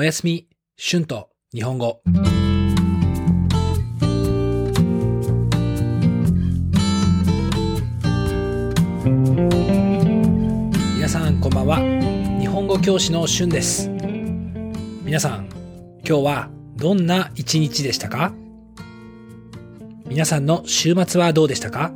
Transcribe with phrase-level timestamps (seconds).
[0.00, 0.46] おやすみ、
[0.76, 2.00] 春と日本語。
[10.94, 11.80] 皆さんこんばんは。
[12.40, 13.90] 日本語教師の春です。
[15.02, 15.48] 皆さん、
[16.06, 18.32] 今日はどんな一日でしたか？
[20.06, 21.92] 皆さんの週末はどうでしたか？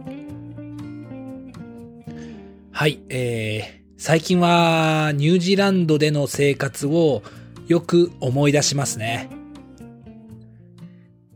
[2.72, 7.22] はい、えー、最近はニュージーランドでの生活を
[7.68, 9.30] よく思い出しますね。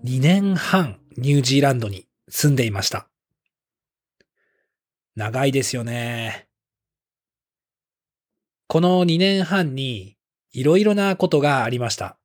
[0.05, 3.09] 2年半ニュージーランドに住んでいました。
[5.15, 6.49] 長いですよね。
[8.67, 10.17] この2年半に
[10.53, 12.19] いろいろなことがありました。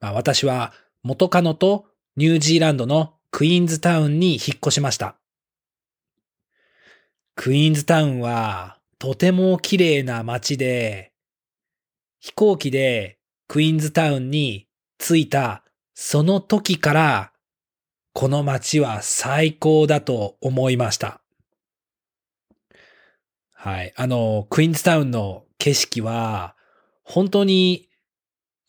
[0.00, 5.16] まあ、私は元カノとニュージーランドのクイーンズタウンに引っ越しました。
[7.34, 11.11] クイーンズタウンはとても綺麗な街で、
[12.22, 13.18] 飛行機で
[13.48, 17.32] クイーンズタウンに着いたその時から、
[18.14, 21.20] この街は最高だと思いました。
[23.52, 23.92] はい。
[23.96, 26.54] あの、クイーンズタウンの景色は、
[27.02, 27.88] 本当に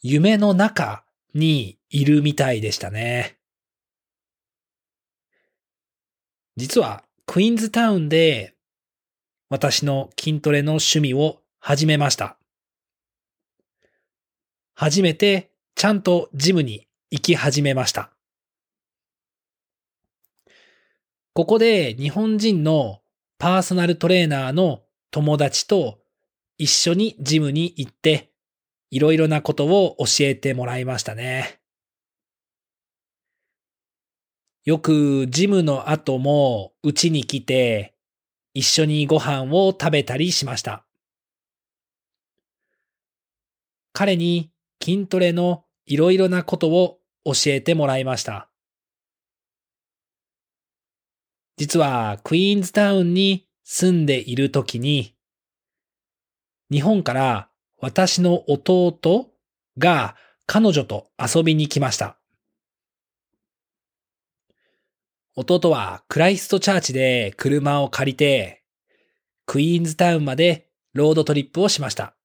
[0.01, 1.03] 夢の中
[1.35, 3.37] にいるみたいでしたね。
[6.57, 8.55] 実は、クイーンズタウンで
[9.49, 12.37] 私の筋トレの趣味を始めました。
[14.75, 18.11] 初めてちゃんとジムに行き始めました。
[21.33, 23.01] ここで日本人の
[23.37, 25.99] パーソナルトレーナーの友達と
[26.57, 28.31] 一緒にジムに行って
[28.91, 31.59] いろいろなことを教えてもらいましたね。
[34.63, 37.95] よくジムの後もうちに来て
[38.53, 40.85] 一緒にご飯を食べたりしました。
[43.91, 48.49] 彼に筋トレのいろいろなことを教えてもらいました。
[51.57, 55.15] 実はクイーンズタウンに住んでいるときに、
[56.71, 59.31] 日本から私の弟
[59.77, 62.17] が彼女と遊びに来ました。
[65.35, 68.63] 弟はクライストチャーチで車を借りて、
[69.45, 72.15] クイーンズタウンまでロードトリップをしました。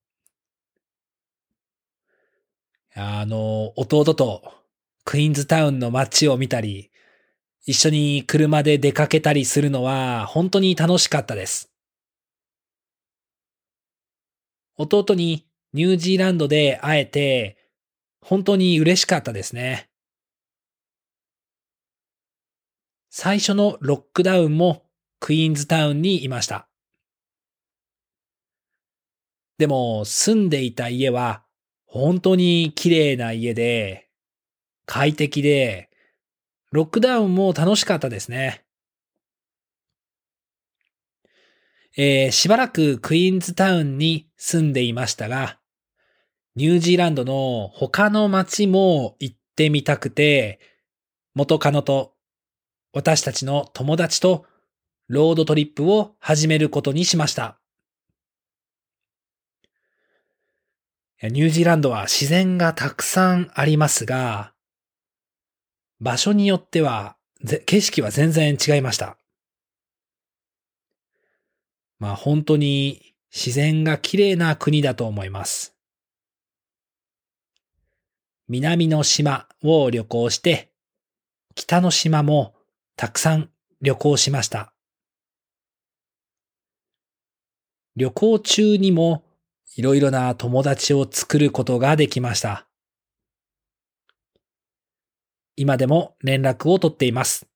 [3.01, 4.43] あの、弟と
[5.05, 6.91] クイーンズタウンの街を見たり、
[7.65, 11.71] 一緒に車で出かけたりするのは本当に楽しかったです。
[14.77, 17.57] 弟にニュージーランドで会えて、
[18.21, 19.89] 本当に嬉しかったですね。
[23.11, 24.83] 最初のロックダウンも
[25.21, 26.69] クイーンズタウンにいました。
[29.57, 31.45] でも住んでいた家は
[31.89, 34.09] 本当に綺麗な家で、
[34.85, 35.89] 快適で、
[36.71, 38.63] ロックダウンも楽しかったですね。
[41.97, 45.59] えー、しばらくクイーンズタウンに住んでいましたが、
[46.57, 50.61] ニュージーランドの他の街も行ってみたくて、
[51.35, 52.15] 元カノと
[52.93, 54.45] 私たちの友達と
[55.09, 57.59] ロードトリップを始めることにしました。
[61.23, 64.53] ニュージーランドは自然がたくさんありますが、
[66.01, 67.17] 場所によっては
[67.67, 69.19] 景色は全然違いました。
[71.99, 75.75] まあ本当に自然が綺麗な国だと思います。
[78.47, 80.71] 南の島を旅行して、
[81.57, 82.55] 北の島も
[82.97, 83.51] たくさん
[83.83, 84.73] 旅行しました。
[87.97, 89.25] 旅行中にも
[89.79, 92.67] いろいろな友達を作ることができました。
[95.55, 97.47] 今でも連絡を取っています。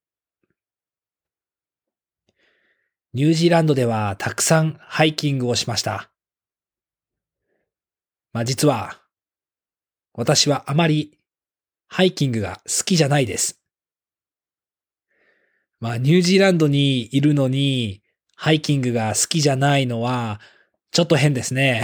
[3.13, 6.13] ニュージーランドではたくさんハイキングをしました。
[8.33, 9.01] まあ実は、
[10.13, 11.19] 私はあまり
[11.89, 13.61] ハイキングが好きじゃないです。
[15.81, 18.01] まあニュージーランドにいるのに
[18.37, 20.41] ハイキングが好きじゃないのは
[20.93, 21.83] ちょっと変ですね。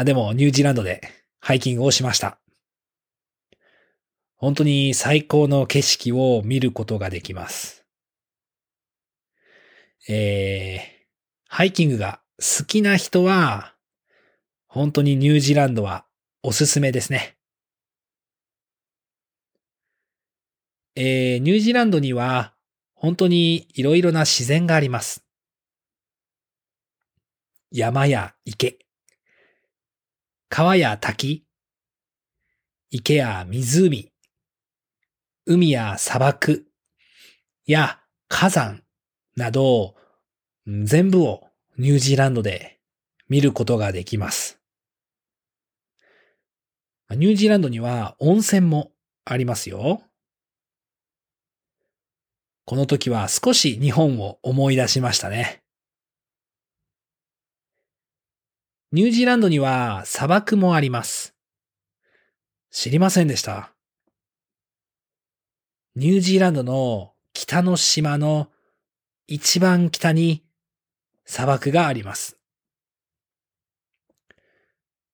[0.00, 1.02] まあでもニュージーランドで
[1.40, 2.38] ハイキングをしました。
[4.36, 7.84] 本当に最高の景色を見ることができます。
[10.08, 10.80] えー、
[11.48, 13.74] ハイキングが好きな人は、
[14.68, 16.06] 本当にニュージーランドは
[16.42, 17.36] おすすめですね。
[20.94, 22.54] えー、ニュージーランドには
[22.94, 25.26] 本当にいろいろな自然があります。
[27.70, 28.78] 山や池、
[30.52, 31.46] 川や滝、
[32.90, 34.12] 池や湖、
[35.46, 36.66] 海や砂漠
[37.66, 38.82] や火山
[39.36, 39.94] など、
[40.66, 41.44] 全部を
[41.78, 42.80] ニュージーランドで
[43.28, 44.60] 見ることができます。
[47.10, 48.90] ニュージーランドには温泉も
[49.24, 50.02] ありますよ。
[52.64, 55.62] この時は少し日本を思い出しましたね。
[58.92, 61.32] ニュージーランドには砂漠もあります。
[62.72, 63.72] 知りませんでした？
[65.94, 68.48] ニュージーランドの北の島の
[69.28, 70.42] 一番北に
[71.24, 72.36] 砂漠があります。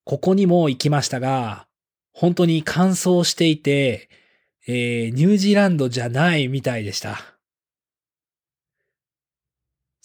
[0.05, 1.67] ここにも行きましたが、
[2.15, 4.09] 本当に乾燥していて、
[4.67, 7.36] えー、ニュージーランドじゃないみたいでした。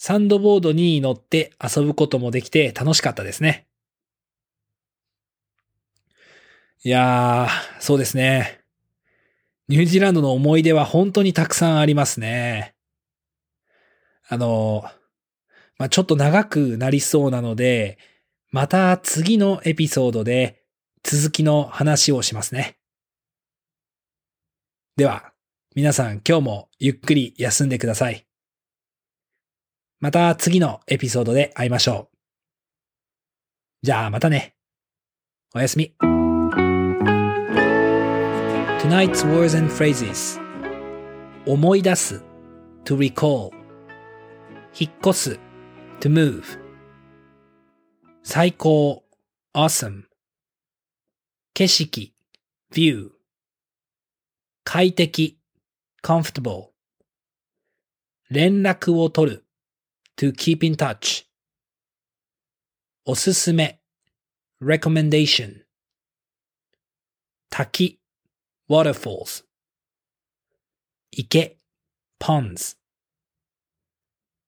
[0.04, 3.68] サンドボードに乗って遊ぶこともできて楽しかったですね。
[6.82, 8.58] いやー、そうですね。
[9.68, 12.74] ニュージーランドの思い出は本当にたくさんありますね。
[14.28, 14.82] あの、
[15.78, 17.96] まあ、ちょっと長くなりそうなので、
[18.50, 20.64] また次のエピソードで
[21.04, 22.76] 続きの話をしますね。
[24.96, 25.32] では、
[25.76, 28.26] 皆さん今日もゆっくり休んでください。
[30.02, 32.16] また次のエピソードで会いましょう。
[33.82, 34.56] じゃあまたね。
[35.54, 35.94] おやすみ。
[38.80, 40.40] Tonight's words and phrases
[41.46, 42.20] 思い出す
[42.84, 43.52] to recall
[44.76, 45.40] 引っ越す
[46.00, 46.42] to move
[48.24, 49.04] 最高
[49.54, 50.06] awesome
[51.54, 52.12] 景色
[52.72, 53.10] view
[54.64, 55.38] 快適
[56.02, 56.70] comfortable
[58.30, 59.44] 連絡を取る
[60.15, 61.25] to keep in touch
[63.05, 63.79] おすすめ
[64.61, 65.65] recommendation
[67.49, 67.99] 滝
[68.67, 69.45] waterfalls
[71.11, 71.57] 池
[72.19, 72.77] ponds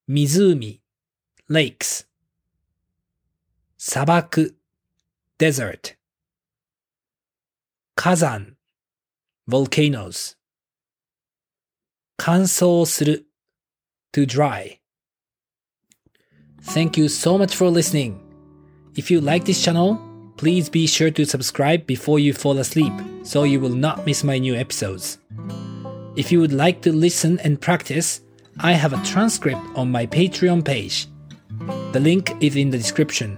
[0.07, 0.81] 湖
[1.49, 2.05] lakes
[3.77, 4.55] 砂漠
[5.37, 5.95] desert
[7.95, 8.57] 火山
[9.47, 10.35] volcanoes
[12.17, 13.29] 乾燥する
[14.11, 14.79] to dry
[16.63, 18.19] Thank you so much for listening.
[18.95, 19.99] If you like this channel,
[20.37, 22.93] please be sure to subscribe before you fall asleep
[23.23, 25.19] so you will not miss my new episodes.
[26.15, 28.21] If you would like to listen and practice,
[28.59, 31.07] I have a transcript on my Patreon page.
[31.93, 33.37] The link is in the description.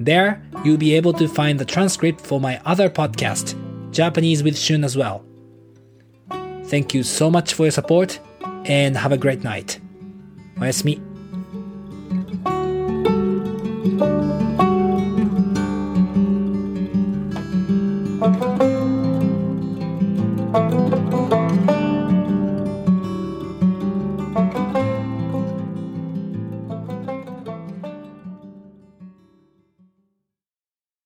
[0.00, 3.54] There, you'll be able to find the transcript for my other podcast,
[3.92, 5.24] Japanese with Shun, as well.
[6.64, 8.18] Thank you so much for your support
[8.64, 9.80] and have a great night.
[10.60, 11.05] おやすみ。